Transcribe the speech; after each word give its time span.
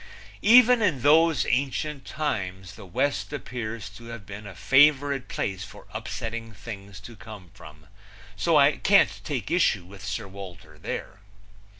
Even 0.41 0.81
in 0.81 1.03
those 1.03 1.45
ancient 1.45 2.05
times 2.05 2.73
the 2.73 2.87
West 2.87 3.31
appears 3.31 3.87
to 3.87 4.05
have 4.05 4.25
been 4.25 4.47
a 4.47 4.55
favorite 4.55 5.27
place 5.27 5.63
for 5.63 5.85
upsetting 5.93 6.53
things 6.55 6.99
to 6.99 7.15
come 7.15 7.51
from; 7.53 7.85
so 8.35 8.57
I 8.57 8.77
can't 8.77 9.21
take 9.23 9.51
issue 9.51 9.85
with 9.85 10.03
Sir 10.03 10.27
Walter 10.27 10.79
there. 10.79 11.19